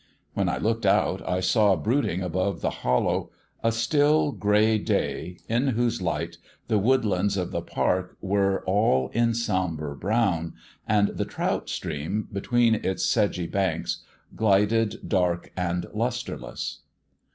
When 0.33 0.49
I 0.49 0.57
looked 0.57 0.87
out 0.87 1.21
I 1.29 1.41
saw 1.41 1.75
brooding 1.75 2.23
above 2.23 2.61
the 2.61 2.71
hollow 2.81 3.29
a 3.63 3.71
still 3.71 4.31
gray 4.31 4.79
day, 4.79 5.37
in 5.47 5.67
whose 5.67 6.01
light 6.01 6.39
the 6.67 6.79
woodlands 6.79 7.37
of 7.37 7.51
the 7.51 7.61
park 7.61 8.17
were 8.19 8.63
all 8.65 9.09
in 9.09 9.35
sombre 9.35 9.95
brown, 9.95 10.53
and 10.87 11.09
the 11.09 11.25
trout 11.25 11.69
stream 11.69 12.27
between 12.33 12.73
its 12.73 13.05
sedgy 13.05 13.45
banks 13.45 14.01
glided 14.35 15.07
dark 15.07 15.51
and 15.55 15.85
lustreless. 15.93 16.79